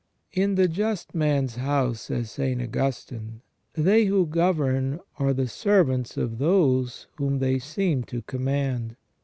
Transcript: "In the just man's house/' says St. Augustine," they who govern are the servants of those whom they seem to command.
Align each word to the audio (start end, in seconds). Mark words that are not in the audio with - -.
"In 0.43 0.55
the 0.55 0.67
just 0.67 1.13
man's 1.13 1.57
house/' 1.57 2.05
says 2.07 2.31
St. 2.31 2.59
Augustine," 2.59 3.41
they 3.75 4.05
who 4.05 4.25
govern 4.25 4.99
are 5.19 5.31
the 5.31 5.47
servants 5.47 6.17
of 6.17 6.39
those 6.39 7.05
whom 7.17 7.37
they 7.37 7.59
seem 7.59 8.01
to 8.05 8.23
command. 8.23 8.95